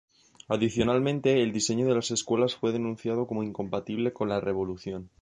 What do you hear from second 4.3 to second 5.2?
Revolución.